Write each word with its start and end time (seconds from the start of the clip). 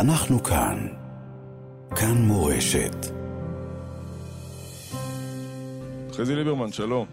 אנחנו 0.00 0.38
כאן. 0.38 0.76
כאן 1.90 2.16
מורשת. 2.28 2.96
חזי 6.12 6.34
ליברמן, 6.34 6.72
שלום. 6.72 7.06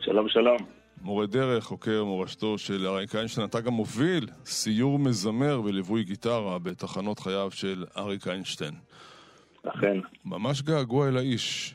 שלום, 0.00 0.28
שלום. 0.28 0.56
מורה 1.02 1.26
דרך, 1.26 1.64
חוקר 1.64 2.04
מורשתו 2.04 2.58
של 2.58 2.86
אריק 2.86 3.14
איינשטיין, 3.14 3.46
אתה 3.46 3.60
גם 3.60 3.72
מוביל 3.72 4.26
סיור 4.44 4.98
מזמר 4.98 5.60
בליווי 5.60 6.04
גיטרה 6.04 6.58
בתחנות 6.58 7.18
חייו 7.18 7.50
של 7.50 7.84
אריק 7.96 8.28
איינשטיין. 8.28 8.74
אכן. 9.62 9.98
ממש 10.24 10.62
געגוע 10.62 11.08
אל 11.08 11.16
האיש. 11.16 11.74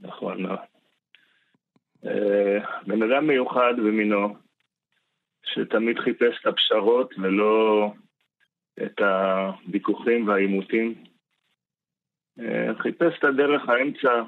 נכון 0.00 0.42
מאוד. 0.42 0.58
אה, 2.06 2.58
בן 2.86 3.02
אדם 3.02 3.26
מיוחד 3.26 3.74
במינו, 3.76 4.36
שתמיד 5.44 5.98
חיפש 5.98 6.34
את 6.42 6.46
הפשרות 6.46 7.14
ולא 7.18 7.92
את 8.82 9.00
הוויכוחים 9.00 10.28
והעימותים. 10.28 10.94
אה, 12.40 12.74
חיפש 12.78 13.18
את 13.18 13.24
הדרך 13.24 13.62
האמצע, 13.68 14.22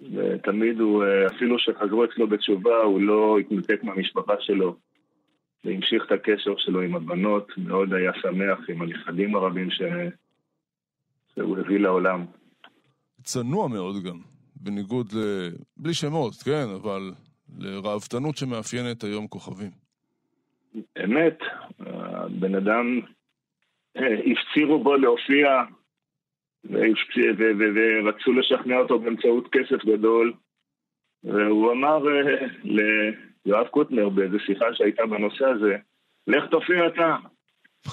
ותמיד 0.00 0.80
הוא, 0.80 1.04
אה, 1.04 1.26
אפילו 1.26 1.58
שחזרו 1.58 2.04
אצלו 2.04 2.26
בתשובה, 2.26 2.76
הוא 2.76 3.00
לא 3.00 3.38
התנתק 3.38 3.82
מהמשפחה 3.82 4.34
שלו, 4.40 4.76
והמשיך 5.64 6.04
את 6.06 6.12
הקשר 6.12 6.54
שלו 6.56 6.80
עם 6.80 6.96
הבנות, 6.96 7.52
מאוד 7.58 7.94
היה 7.94 8.12
שמח 8.22 8.58
עם 8.68 8.82
הנכדים 8.82 9.36
הרבים 9.36 9.70
ש... 9.70 9.82
שהוא 11.34 11.58
הביא 11.58 11.78
לעולם. 11.78 12.26
צנוע 13.22 13.68
מאוד 13.68 13.94
גם, 14.04 14.18
בניגוד 14.56 15.12
ל... 15.12 15.48
בלי 15.76 15.94
שמות, 15.94 16.34
כן, 16.34 16.66
אבל 16.74 17.12
לראוותנות 17.58 18.36
שמאפיינת 18.36 19.04
היום 19.04 19.26
כוכבים. 19.26 19.70
אמת, 21.04 21.38
הבן 21.80 22.54
אדם, 22.54 23.00
הפצירו 23.96 24.78
בו 24.82 24.96
להופיע 24.96 25.62
ורצו 26.64 28.32
לשכנע 28.32 28.78
אותו 28.78 28.98
באמצעות 28.98 29.48
כסף 29.52 29.84
גדול 29.84 30.32
והוא 31.24 31.72
אמר 31.72 32.08
אה, 32.08 32.46
ליואב 32.64 33.66
קוטנר 33.66 34.08
באיזו 34.08 34.38
שיחה 34.40 34.74
שהייתה 34.74 35.06
בנושא 35.06 35.46
הזה, 35.46 35.76
לך 36.26 36.44
תופיע 36.50 36.86
אתה. 36.86 37.16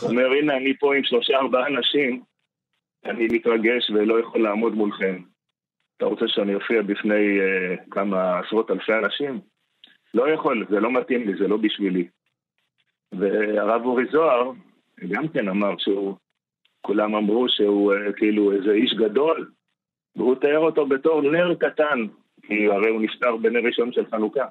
הוא 0.02 0.10
אומר, 0.10 0.32
הנה 0.32 0.58
אני 0.58 0.78
פה 0.78 0.96
עם 0.96 1.04
שלושה 1.04 1.38
ארבעה 1.38 1.68
אנשים, 1.68 2.24
אני 3.06 3.28
מתרגש 3.32 3.90
ולא 3.90 4.20
יכול 4.20 4.44
לעמוד 4.44 4.74
מולכם. 4.74 5.22
אתה 5.98 6.06
רוצה 6.06 6.26
שאני 6.28 6.56
אופיע 6.56 6.82
בפני 6.82 7.40
uh, 7.40 7.90
כמה 7.92 8.40
עשרות 8.40 8.72
אלפי 8.72 8.94
אנשים? 8.94 9.40
לא 10.14 10.30
יכול, 10.30 10.66
זה 10.70 10.80
לא 10.80 10.92
מתאים 10.92 11.28
לי, 11.28 11.38
זה 11.38 11.48
לא 11.48 11.58
בשבילי. 11.58 12.08
והרב 13.12 13.86
אורי 13.86 14.06
זוהר 14.12 14.52
גם 15.10 15.28
כן 15.28 15.48
אמר 15.48 15.78
שהוא, 15.78 16.16
כולם 16.82 17.16
אמרו 17.16 17.46
שהוא 17.50 17.94
uh, 17.94 18.18
כאילו 18.18 18.52
איזה 18.52 18.72
איש 18.72 18.94
גדול, 18.94 19.52
והוא 20.16 20.36
תיאר 20.36 20.60
אותו 20.60 20.88
בתור 20.88 21.22
נר 21.22 21.56
קטן, 21.56 22.00
כי 22.42 22.68
הרי 22.68 22.90
הוא 22.90 23.02
נפטר 23.02 23.38
בנר 23.38 23.60
ראשון 23.68 23.92
של 23.92 24.06
חנוכה. 24.12 24.46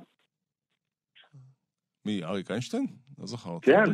מי, 2.07 2.25
אריק 2.25 2.51
איינשטיין? 2.51 2.87
לא 3.19 3.27
זכר 3.27 3.59
כן. 3.63 3.85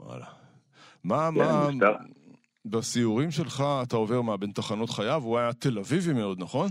וואלה. 0.00 0.26
מה, 1.04 1.28
כן, 1.34 1.38
מה, 1.38 1.68
נפטר. 1.72 1.96
בסיורים 2.64 3.30
שלך 3.30 3.62
אתה 3.82 3.96
עובר 3.96 4.22
מה, 4.22 4.36
בין 4.36 4.50
תחנות 4.50 4.90
חייו? 4.90 5.22
הוא 5.24 5.38
היה 5.38 5.52
תל 5.52 5.78
אביבי 5.78 6.12
מאוד, 6.12 6.42
נכון? 6.42 6.68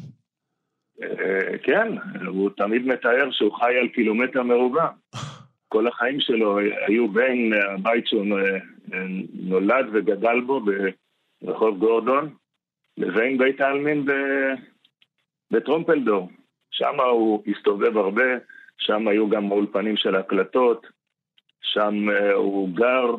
אה, 1.04 1.58
כן, 1.64 1.88
הוא 2.28 2.50
תמיד 2.58 2.82
מתאר 2.82 3.32
שהוא 3.32 3.52
חי 3.60 3.78
על 3.82 3.88
קילומטר 3.88 4.44
מרובע. 4.44 4.88
כל 5.68 5.88
החיים 5.88 6.20
שלו 6.20 6.58
היו 6.88 7.08
בין 7.08 7.54
הבית 7.74 8.08
שהוא 8.08 8.26
נולד 9.34 9.86
וגדל 9.94 10.42
בו 10.42 10.62
ברחוב 11.42 11.78
גורדון, 11.78 12.34
לבין 12.98 13.38
בית 13.38 13.62
העלמין 13.62 14.06
בטרומפלדור. 15.52 16.30
שם 16.72 17.00
הוא 17.12 17.44
הסתובב 17.48 17.98
הרבה, 17.98 18.24
שם 18.78 19.08
היו 19.08 19.30
גם 19.30 19.52
האולפנים 19.52 19.98
של 19.98 20.16
הקלטות, 20.16 20.88
שם 21.62 22.10
אה, 22.10 22.34
הוא 22.34 22.70
גר, 22.76 23.16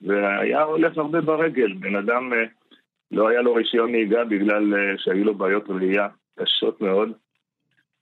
והיה 0.00 0.62
הולך 0.62 0.98
הרבה 0.98 1.20
ברגל. 1.20 1.72
בן 1.72 1.96
אדם, 1.96 2.32
אה, 2.32 2.44
לא 3.10 3.28
היה 3.28 3.40
לו 3.42 3.54
רישיון 3.54 3.90
נהיגה 3.90 4.24
בגלל 4.24 4.74
אה, 4.74 4.98
שהיו 4.98 5.24
לו 5.24 5.34
בעיות 5.34 5.64
ראייה 5.68 6.08
קשות 6.38 6.80
מאוד, 6.80 7.12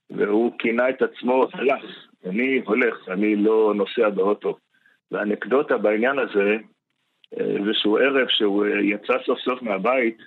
והוא 0.09 0.51
כינה 0.59 0.89
את 0.89 1.01
עצמו 1.01 1.47
הלך, 1.53 1.83
אני 2.29 2.61
הולך, 2.65 3.09
אני 3.09 3.35
לא 3.35 3.73
נוסע 3.75 4.09
באוטו. 4.09 4.57
והאנקדוטה 5.11 5.77
בעניין 5.77 6.19
הזה, 6.19 6.57
זה 7.35 7.73
שהוא 7.73 7.99
ערב 7.99 8.27
שהוא 8.27 8.65
יצא 8.65 9.13
סוף 9.25 9.39
סוף 9.39 9.61
מהבית, 9.61 10.17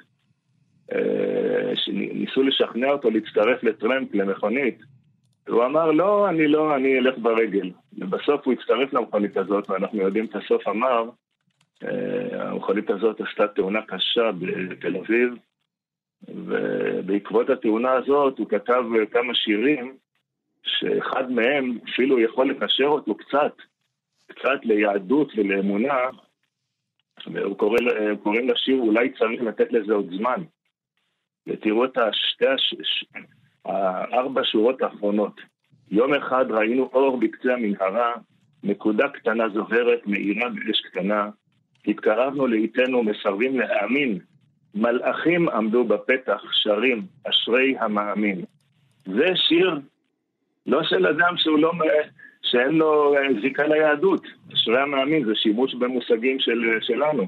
ניסו 1.92 2.42
לשכנע 2.42 2.90
אותו 2.90 3.10
להצטרף 3.10 3.62
לטרמפ, 3.62 4.14
למכונית. 4.14 4.78
והוא 5.46 5.64
אמר, 5.64 5.90
לא, 5.90 6.28
אני 6.28 6.48
לא, 6.48 6.76
אני 6.76 6.98
אלך 6.98 7.18
ברגל. 7.18 7.70
ובסוף 7.98 8.46
הוא 8.46 8.52
הצטרף 8.52 8.92
למכונית 8.92 9.36
הזאת, 9.36 9.70
ואנחנו 9.70 9.98
יודעים 9.98 10.24
את 10.24 10.36
הסוף 10.36 10.68
אמר, 10.68 11.10
אה, 11.84 12.50
המכונית 12.50 12.90
הזאת 12.90 13.20
עשתה 13.20 13.48
תאונה 13.48 13.82
קשה 13.82 14.30
בתל 14.70 14.96
אביב, 14.96 15.34
ובעקבות 16.28 17.50
התאונה 17.50 17.92
הזאת 17.92 18.38
הוא 18.38 18.48
כתב 18.48 18.84
כמה 19.10 19.34
שירים, 19.34 19.96
שאחד 20.62 21.32
מהם 21.32 21.78
אפילו 21.88 22.20
יכול 22.20 22.50
לקשר 22.50 22.84
אותו 22.84 23.14
קצת, 23.14 23.54
קצת 24.26 24.64
ליהדות 24.64 25.32
ולאמונה, 25.36 25.94
קוראים 28.22 28.48
לשיר, 28.48 28.80
אולי 28.80 29.12
צריך 29.18 29.42
לתת 29.42 29.72
לזה 29.72 29.92
עוד 29.92 30.10
זמן. 30.16 30.42
ותראו 31.46 31.84
את 31.84 31.98
השתי, 31.98 32.46
הש... 32.46 33.04
הארבע 33.64 34.40
שורות 34.44 34.82
האחרונות. 34.82 35.40
יום 35.90 36.14
אחד 36.14 36.44
ראינו 36.50 36.90
אור 36.92 37.16
בקצה 37.16 37.52
המנהרה, 37.52 38.12
נקודה 38.62 39.08
קטנה 39.08 39.48
זוהרת, 39.48 40.06
מאירה 40.06 40.48
באש 40.48 40.80
קטנה. 40.80 41.30
התקרבנו 41.86 42.46
לאיתנו, 42.46 43.02
מסרבים 43.02 43.58
להאמין. 43.58 44.18
מלאכים 44.74 45.48
עמדו 45.48 45.84
בפתח, 45.84 46.42
שרים, 46.52 47.02
אשרי 47.28 47.74
המאמין. 47.78 48.44
זה 49.04 49.26
שיר 49.34 49.80
לא 50.66 50.82
של 50.84 51.06
אדם 51.06 51.34
שהוא 51.36 51.58
לא, 51.58 51.72
שאין 52.42 52.70
לו 52.70 53.14
אה, 53.14 53.40
זיקה 53.42 53.66
ליהדות. 53.66 54.22
אשרי 54.54 54.80
המאמין 54.80 55.24
זה 55.24 55.32
שימוש 55.34 55.74
במושגים 55.74 56.40
של, 56.40 56.78
שלנו. 56.80 57.26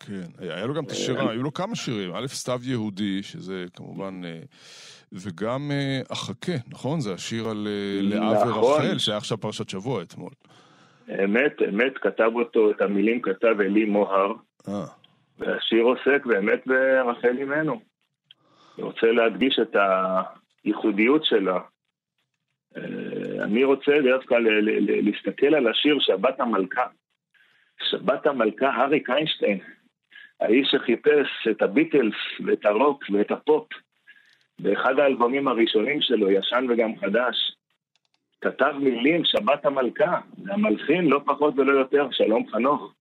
כן, 0.00 0.26
היה 0.38 0.66
לו 0.66 0.74
גם 0.74 0.84
את 0.84 0.90
השירה, 0.90 1.30
היו 1.30 1.42
לו 1.42 1.52
כמה 1.52 1.76
שירים. 1.76 2.14
א', 2.14 2.26
סתיו 2.26 2.60
יהודי, 2.62 3.22
שזה 3.22 3.64
כמובן... 3.76 4.20
אה, 4.24 4.40
וגם 5.12 5.70
אה, 5.70 6.00
אחכה, 6.12 6.52
נכון? 6.68 7.00
זה 7.00 7.14
השיר 7.14 7.48
על 7.48 7.68
לאה 8.00 8.34
נכון. 8.34 8.52
ורחל, 8.52 8.98
שהיה 8.98 9.18
עכשיו 9.18 9.38
פרשת 9.38 9.68
שבוע 9.68 10.02
אתמול. 10.02 10.30
אמת, 11.24 11.52
אמת, 11.68 11.98
כתב 11.98 12.30
אותו, 12.34 12.70
את 12.70 12.80
המילים 12.80 13.22
כתב 13.22 13.54
אלי 13.60 13.84
מוהר. 13.84 14.32
והשיר 15.38 15.82
עוסק 15.82 16.26
באמת 16.26 16.66
ברחל 16.66 17.36
אימנו. 17.38 17.80
אני 18.78 18.84
רוצה 18.84 19.06
להדגיש 19.06 19.58
את 19.62 19.76
הייחודיות 20.64 21.24
שלה. 21.24 21.58
אני 23.42 23.64
רוצה 23.64 23.92
דווקא 24.02 24.34
להסתכל 25.02 25.54
על 25.54 25.68
השיר 25.68 25.98
שבת 26.00 26.40
המלכה. 26.40 26.86
שבת 27.90 28.26
המלכה, 28.26 28.82
אריק 28.82 29.10
איינשטיין, 29.10 29.58
האיש 30.40 30.68
שחיפש 30.70 31.48
את 31.50 31.62
הביטלס 31.62 32.14
ואת 32.46 32.66
הרוק 32.66 33.04
ואת 33.12 33.30
הפופ 33.30 33.68
באחד 34.58 34.98
האלבומים 34.98 35.48
הראשונים 35.48 36.00
שלו, 36.00 36.30
ישן 36.30 36.66
וגם 36.68 36.98
חדש, 36.98 37.52
כתב 38.40 38.74
מילים 38.80 39.24
שבת 39.24 39.66
המלכה, 39.66 40.20
המלחין 40.48 41.04
לא 41.04 41.20
פחות 41.26 41.58
ולא 41.58 41.72
יותר, 41.72 42.08
שלום 42.10 42.50
חנוך. 42.50 42.94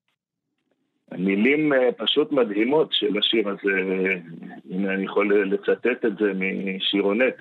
מילים 1.12 1.74
אה, 1.74 1.92
פשוט 1.98 2.32
מדהימות 2.32 2.94
של 2.94 3.18
השיר 3.18 3.50
הזה, 3.50 3.72
הנה 4.70 4.94
אני 4.94 5.06
יכול 5.06 5.44
לצטט 5.46 6.06
את 6.06 6.18
זה 6.18 6.32
משירונט. 6.36 7.36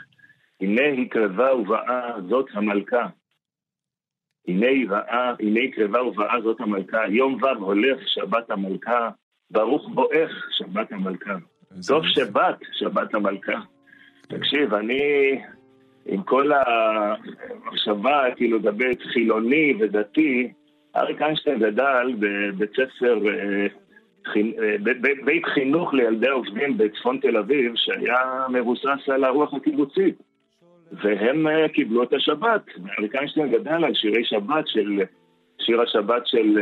הנה 0.60 0.82
היא 0.82 1.10
קרבה 1.10 1.54
ובאה 1.56 2.12
זאת 2.28 2.46
המלכה. 2.52 3.06
הנה 4.48 4.66
היא 4.66 4.88
באה, 4.88 5.34
הנה 5.40 5.60
היא 5.60 5.72
קרבה 5.72 6.02
ובאה 6.02 6.40
זאת 6.42 6.60
המלכה. 6.60 7.08
יום 7.08 7.42
ו' 7.42 7.46
הולך 7.46 8.08
שבת 8.08 8.50
המלכה, 8.50 9.10
ברוך 9.50 9.88
בואך 9.94 10.30
שבת 10.50 10.92
המלכה. 10.92 11.36
טוב 11.88 12.02
שבת 12.06 12.58
שבת 12.72 13.14
המלכה. 13.14 13.60
תקשיב, 14.28 14.74
אני 14.74 15.38
עם 16.06 16.22
כל 16.22 16.50
המחשבה, 16.52 18.24
כאילו, 18.36 18.58
לגבי 18.58 18.94
חילוני 19.12 19.74
ודתי, 19.80 20.52
אריק 20.96 21.22
איינשטיין 21.22 21.58
גדל 21.58 22.14
בבית 22.18 22.70
ספר, 22.70 23.18
אה, 23.28 23.66
אה, 24.36 24.76
בית 25.24 25.46
חינוך 25.46 25.94
לילדי 25.94 26.28
העובדים 26.28 26.78
בצפון 26.78 27.18
תל 27.18 27.36
אביב, 27.36 27.72
שהיה 27.76 28.46
מבוסס 28.48 29.08
על 29.08 29.24
הרוח 29.24 29.54
הקיבוצית. 29.54 30.27
והם 30.92 31.48
אה, 31.48 31.68
קיבלו 31.68 32.02
את 32.02 32.12
השבת. 32.12 32.64
אריק 32.98 33.14
איינשטיין 33.14 33.52
גדל 33.52 33.84
על 33.84 33.94
שירי 33.94 34.24
שבת 34.24 34.64
של 34.66 35.02
שיר 35.58 35.80
השבת 35.80 36.26
של 36.26 36.58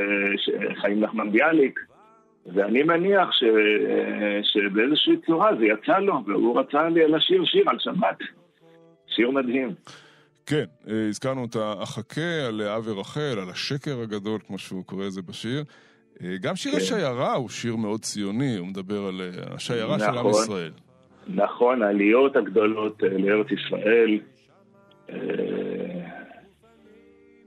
חיים 0.81 1.01
נחמן 1.01 1.33
ביאליק, 1.33 1.81
ואני 2.55 2.83
מניח 2.83 3.33
ש... 3.33 3.45
שבאיזושהי 4.43 5.17
צורה 5.27 5.51
זה 5.59 5.65
יצא 5.65 5.99
לו, 5.99 6.23
והוא 6.27 6.61
רצה 6.61 6.89
לשיר 6.89 7.45
שיר 7.45 7.65
על 7.67 7.79
שבת. 7.79 8.19
שיר 9.07 9.31
מדהים. 9.31 9.75
כן, 10.47 10.65
הזכרנו 11.09 11.45
את 11.45 11.57
ה"אחכה" 11.57 12.47
על 12.49 12.55
לאה 12.55 12.79
ורחל, 12.85 13.39
על 13.43 13.51
השקר 13.51 14.01
הגדול, 14.01 14.41
כמו 14.47 14.59
שהוא 14.59 14.85
קורא 14.85 15.05
לזה 15.05 15.23
בשיר. 15.23 15.65
גם 16.41 16.57
שיר 16.57 16.73
כן. 16.73 16.79
השיירה 16.79 17.35
הוא 17.35 17.49
שיר 17.49 17.77
מאוד 17.77 18.01
ציוני, 18.01 18.57
הוא 18.57 18.67
מדבר 18.67 19.07
על 19.07 19.21
השיירה 19.51 19.97
נכון, 19.97 20.13
של 20.13 20.19
עם 20.19 20.29
נכון. 20.29 20.43
ישראל. 20.43 20.73
נכון, 21.29 21.83
העליות 21.83 22.37
הגדולות 22.37 23.03
לארץ 23.03 23.47
ישראל. 23.51 24.19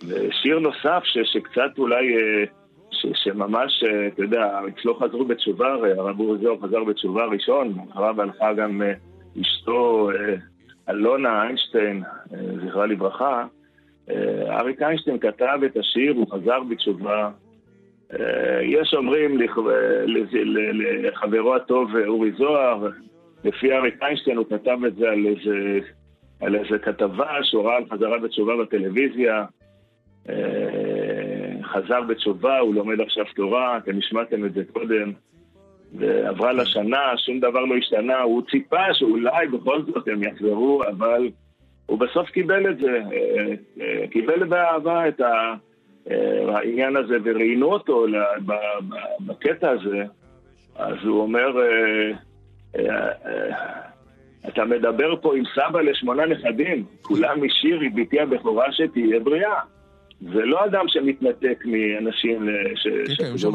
ושיר 0.07 0.59
נוסף 0.59 1.01
ש, 1.03 1.17
שקצת 1.23 1.77
אולי, 1.77 2.15
אה, 2.15 2.43
ש, 2.91 3.05
שממש, 3.15 3.83
אה, 3.83 4.07
אתה 4.07 4.21
יודע, 4.21 4.59
אצלו 4.67 4.95
חזרו 4.95 5.25
בתשובה, 5.25 5.67
הרב 5.97 6.19
אורי 6.19 6.37
זוהר 6.37 6.59
חזר 6.61 6.83
בתשובה 6.83 7.25
ראשון, 7.25 7.73
אחריו 7.91 8.21
הלכה 8.21 8.53
גם 8.53 8.81
אה, 8.81 8.93
אשתו 9.41 10.09
אלונה 10.89 11.43
איינשטיין, 11.43 12.03
זכרה 12.65 12.85
לברכה. 12.85 13.45
אריק 14.49 14.81
איינשטיין 14.81 15.19
כתב 15.19 15.59
את 15.65 15.77
השיר, 15.77 16.13
הוא 16.13 16.27
חזר 16.31 16.59
בתשובה. 16.69 17.29
יש 18.61 18.93
אומרים 18.93 19.37
לחברו 21.03 21.55
הטוב 21.55 21.95
אורי 22.07 22.31
זוהר, 22.31 22.87
לפי 23.43 23.73
אריק 23.73 24.03
איינשטיין 24.03 24.37
הוא 24.37 24.45
כתב 24.49 24.77
את 24.87 24.95
זה 24.95 25.09
על 25.09 25.25
איזה, 25.27 25.79
על 26.41 26.55
איזה 26.55 26.79
כתבה 26.79 27.43
שהוא 27.43 27.63
ראה 27.63 27.75
על 27.77 27.83
חזרה 27.91 28.19
בתשובה 28.19 28.53
בטלוויזיה. 28.57 29.45
אה, 30.29 31.63
חזר 31.63 32.01
בתשובה, 32.01 32.59
הוא 32.59 32.75
לומד 32.75 33.01
עכשיו 33.01 33.25
תורה, 33.35 33.77
אתם 33.77 33.97
השמעתם 33.97 34.45
את 34.45 34.53
זה 34.53 34.63
קודם. 34.73 35.11
ועברה 35.93 36.53
לה 36.53 36.65
שנה, 36.65 37.17
שום 37.17 37.39
דבר 37.39 37.65
לא 37.65 37.75
השתנה, 37.75 38.21
הוא 38.21 38.41
ציפה 38.51 38.93
שאולי 38.93 39.47
בכל 39.47 39.81
זאת 39.85 40.07
הם 40.07 40.23
יחזרו, 40.23 40.83
אבל 40.83 41.29
הוא 41.85 41.99
בסוף 41.99 42.29
קיבל 42.29 42.69
את 42.71 42.77
זה, 42.77 43.01
אה, 43.11 43.53
אה, 43.81 44.07
קיבל 44.07 44.43
באהבה 44.43 45.07
את 45.07 45.21
העניין 46.47 46.95
הזה 46.95 47.17
וראיינו 47.23 47.73
אותו 47.73 48.05
בקטע 49.25 49.69
הזה, 49.69 50.03
אז 50.75 50.95
הוא 51.03 51.21
אומר, 51.21 51.49
אתה 54.47 54.65
מדבר 54.65 55.21
פה 55.21 55.35
עם 55.37 55.43
סבא 55.55 55.81
לשמונה 55.81 56.25
נכדים, 56.25 56.85
כולם 57.01 57.45
משיר, 57.45 57.79
היא 57.79 57.91
בתי 57.95 58.19
הבכורה 58.19 58.65
שתהיה 58.71 59.19
בריאה. 59.19 59.59
זה 60.21 60.45
לא 60.45 60.65
אדם 60.65 60.85
שמתנתק 60.87 61.63
מאנשים 61.65 62.49
ש... 62.75 62.87
כן, 63.07 63.15
כן, 63.17 63.25
היו 63.25 63.39
שם 63.39 63.51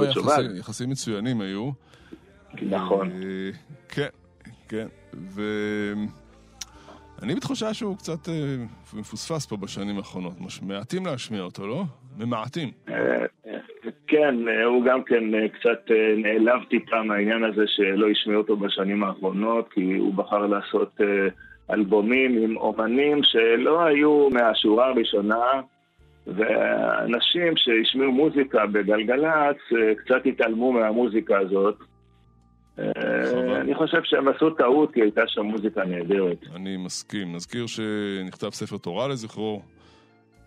יחסים 0.58 0.90
מצוינים 0.90 1.40
היו. 1.40 1.70
נכון. 2.62 3.10
אה, 3.10 3.50
כן, 3.88 4.08
כן, 4.68 4.86
ואני 7.20 7.34
בתחושה 7.34 7.74
שהוא 7.74 7.96
קצת 7.96 8.28
אה, 8.28 8.34
מפוספס 8.94 9.46
פה 9.46 9.56
בשנים 9.56 9.96
האחרונות. 9.96 10.32
מעטים 10.62 11.06
להשמיע 11.06 11.40
אותו, 11.42 11.66
לא? 11.66 11.84
ממעטים. 12.18 12.70
אה, 14.16 14.30
כן, 14.30 14.34
הוא 14.64 14.84
גם 14.84 15.02
כן 15.02 15.48
קצת 15.48 15.90
נעלב 16.16 16.64
טיפה 16.70 17.02
מהעניין 17.02 17.44
הזה 17.44 17.64
שלא 17.66 18.08
השמיעו 18.08 18.40
אותו 18.40 18.56
בשנים 18.56 19.04
האחרונות, 19.04 19.68
כי 19.72 19.94
הוא 19.94 20.14
בחר 20.14 20.46
לעשות 20.46 21.00
אלבומים 21.70 22.42
עם 22.42 22.56
אומנים 22.56 23.22
שלא 23.22 23.84
היו 23.84 24.28
מהשורה 24.30 24.86
הראשונה. 24.88 25.60
ואנשים 26.26 27.56
שהשמיעו 27.56 28.12
מוזיקה 28.12 28.66
בגלגלצ 28.66 29.56
אה, 29.72 29.94
קצת 29.94 30.26
התעלמו 30.26 30.72
מהמוזיקה 30.72 31.38
הזאת. 31.38 31.78
אה, 32.78 33.60
אני 33.60 33.74
חושב 33.74 34.00
שהם 34.04 34.28
עשו 34.28 34.50
טעות 34.50 34.94
כי 34.94 35.02
הייתה 35.02 35.22
שם 35.26 35.42
מוזיקה 35.42 35.84
נהדרת. 35.84 36.38
אני 36.56 36.76
מסכים. 36.76 37.34
נזכיר 37.34 37.66
שנכתב 37.66 38.50
ספר 38.50 38.76
תורה 38.76 39.08
לזכרו. 39.08 39.62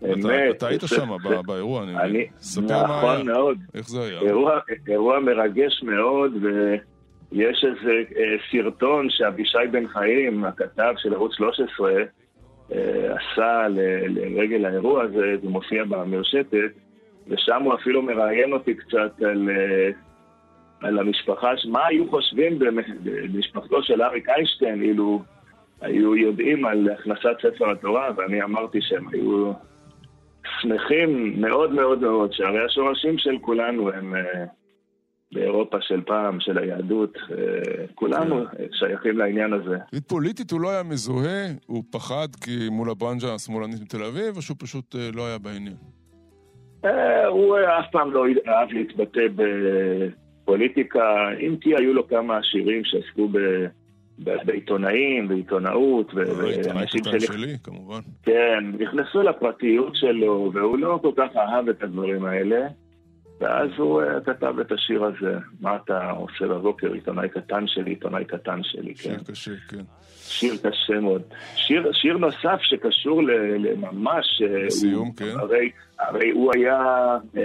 אמת. 0.04 0.56
אתה 0.56 0.66
היית 0.68 0.82
שם 0.86 1.08
באירוע, 1.46 1.82
אני 1.82 1.94
מבין. 2.08 2.26
ספר 2.40 2.66
מה 2.66 2.74
היה. 2.74 2.84
נכון 2.84 3.26
מאוד. 3.26 3.58
איך 3.74 3.88
זה 3.88 4.00
היה? 4.00 4.20
אירוע 4.88 5.20
מרגש 5.20 5.82
מאוד, 5.82 6.32
ויש 7.32 7.64
איזה 7.64 7.92
אה, 8.16 8.36
סרטון 8.50 9.10
שאבישי 9.10 9.58
בן 9.70 9.88
חיים, 9.88 10.44
הכתב 10.44 10.94
של 10.96 11.14
ערוץ 11.14 11.34
13, 11.34 11.92
אה, 12.72 13.14
עשה 13.14 13.68
לרגל 14.08 14.64
האירוע 14.64 15.02
הזה, 15.02 15.36
זה 15.42 15.48
מופיע 15.48 15.84
במרשתת, 15.84 16.70
ושם 17.28 17.62
הוא 17.62 17.74
אפילו 17.74 18.02
מראיין 18.02 18.52
אותי 18.52 18.74
קצת 18.74 19.22
על, 19.22 19.48
אה, 19.50 19.90
על 20.80 20.98
המשפחה, 20.98 21.50
מה 21.68 21.86
היו 21.86 22.10
חושבים 22.10 22.58
במשפחתו 22.58 23.82
של 23.82 24.02
אריק 24.02 24.28
איינשטיין, 24.28 24.82
אילו 24.82 25.22
היו 25.80 26.16
יודעים 26.16 26.66
על 26.66 26.88
הכנסת 26.90 27.36
ספר 27.42 27.70
התורה, 27.70 28.10
ואני 28.16 28.42
אמרתי 28.42 28.80
שהם 28.80 29.08
היו 29.12 29.52
שמחים 30.60 31.40
מאוד 31.40 31.72
מאוד 31.72 32.00
מאוד, 32.00 32.32
שהרי 32.32 32.64
השורשים 32.64 33.18
של 33.18 33.38
כולנו 33.40 33.90
הם... 33.90 34.14
אה, 34.14 34.44
באירופה 35.32 35.76
של 35.80 36.00
פעם, 36.06 36.40
של 36.40 36.58
היהדות, 36.58 37.16
אה, 37.16 37.86
כולנו 37.94 38.44
כן. 38.46 38.64
שייכים 38.72 39.18
לעניין 39.18 39.52
הזה. 39.52 39.76
פוליטית 40.08 40.50
הוא 40.50 40.60
לא 40.60 40.70
היה 40.70 40.82
מזוהה, 40.82 41.46
הוא 41.66 41.82
פחד 41.90 42.28
כי 42.44 42.68
מול 42.70 42.90
הברנז'ה 42.90 43.34
השמאלנית 43.34 43.80
מתל 43.82 44.04
אביב, 44.04 44.36
או 44.36 44.42
שהוא 44.42 44.56
פשוט 44.60 44.94
אה, 44.96 45.08
לא 45.14 45.26
היה 45.26 45.38
בעניין? 45.38 45.76
אה, 46.84 47.26
הוא 47.26 47.58
אף 47.58 47.84
פעם 47.92 48.12
לא 48.12 48.24
אהב 48.48 48.72
להתבטא 48.72 49.20
בפוליטיקה, 50.44 51.28
אם 51.40 51.56
כי 51.60 51.74
היו 51.78 51.94
לו 51.94 52.08
כמה 52.08 52.42
שירים 52.42 52.84
שעסקו 52.84 53.28
ב... 53.28 53.38
בעיתונאים, 54.18 55.28
בעיתונאות. 55.28 56.12
העיתונאי 56.14 56.86
קטן 56.86 57.20
שלי, 57.20 57.56
כמובן. 57.62 58.00
כן, 58.22 58.64
נכנסו 58.78 59.22
לפרטיות 59.22 59.96
שלו, 59.96 60.50
והוא 60.54 60.78
לא 60.78 60.98
כל 61.02 61.12
כך 61.16 61.36
אהב 61.36 61.68
את 61.68 61.82
הדברים 61.82 62.24
האלה. 62.24 62.66
ואז 63.40 63.70
הוא 63.76 64.02
uh, 64.02 64.20
כתב 64.26 64.58
את 64.60 64.72
השיר 64.72 65.04
הזה, 65.04 65.38
מה 65.60 65.76
אתה 65.76 66.10
עושה 66.10 66.46
בבוקר, 66.48 66.92
עיתונאי 66.92 67.28
קטן 67.28 67.66
שלי, 67.66 67.90
עיתונאי 67.90 68.24
קטן 68.24 68.60
שלי, 68.62 68.94
כן. 68.94 69.10
שיר 69.10 69.18
קשה, 69.26 69.50
כן. 69.68 69.82
שיר 70.16 70.54
קשה 70.56 71.00
מאוד. 71.00 71.22
שיר, 71.56 71.92
שיר 71.92 72.16
נוסף 72.16 72.58
שקשור 72.60 73.22
לממש... 73.58 74.42
אה, 74.42 74.66
לסיום, 74.66 75.06
הוא, 75.06 75.16
כן. 75.16 75.38
הרי, 75.38 75.70
הרי 75.98 76.30
הוא 76.30 76.52
היה 76.54 76.78
uh, 77.34 77.38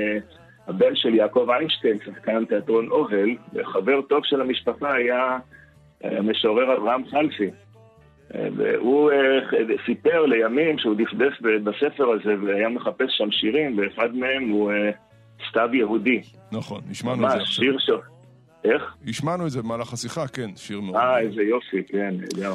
הבן 0.68 0.96
של 0.96 1.16
יעקב 1.16 1.48
איינשטיין, 1.50 1.98
שחקן 2.06 2.46
תיאטרון 2.46 2.88
אוהל, 2.90 3.30
וחבר 3.54 4.02
טוב 4.02 4.22
של 4.24 4.42
המשפחה 4.42 4.94
היה 4.94 5.38
המשורר 6.04 6.78
אברהם 6.78 7.04
חלפי. 7.06 7.50
והוא 8.58 9.12
סיפר 9.86 10.26
לימים 10.26 10.78
שהוא 10.78 10.96
דפדף 10.96 11.42
בספר 11.64 12.12
הזה 12.12 12.36
והיה 12.46 12.70
מחפש 12.70 13.06
שם 13.18 13.32
שירים, 13.32 13.78
ואחד 13.78 14.16
מהם 14.16 14.50
הוא 14.50 14.72
סתיו 15.50 15.70
יהודי. 15.74 16.22
נכון, 16.52 16.82
השמענו 16.92 17.26
את 17.26 17.32
זה 17.32 17.38
עכשיו. 17.38 17.64
שיר 17.64 17.78
ש... 17.80 17.90
איך? 18.64 18.96
השמענו 19.08 19.46
את 19.46 19.52
זה 19.52 19.62
במהלך 19.62 19.94
השיחה, 19.94 20.28
כן, 20.28 20.50
שיר 20.56 20.82
מאוד. 20.82 20.96
אה, 20.96 21.20
איזה 21.20 21.42
יופי, 21.42 21.84
כן, 21.88 22.14
נהדר. 22.20 22.54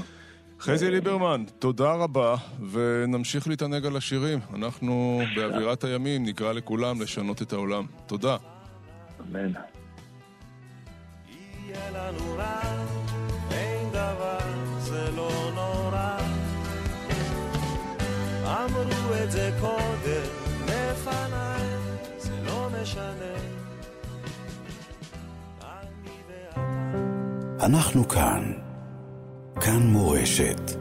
חזי 0.60 0.90
ליברמן, 0.90 1.44
תודה 1.58 1.94
רבה, 1.94 2.34
ונמשיך 2.72 3.48
להתענג 3.48 3.86
על 3.86 3.96
השירים. 3.96 4.38
אנחנו 4.54 5.20
באווירת 5.36 5.84
הימים 5.84 6.24
נקרא 6.24 6.52
לכולם 6.52 7.02
לשנות 7.02 7.42
את 7.42 7.52
העולם. 7.52 7.84
תודה. 8.06 8.36
אמן. 9.20 9.52
אמרו 18.48 19.14
את 19.24 19.30
זה 19.30 19.50
קודם 19.60 20.22
לפניי 20.64 21.68
אנחנו 27.68 28.08
כאן. 28.08 28.52
כאן 29.60 29.82
מורשת. 29.82 30.77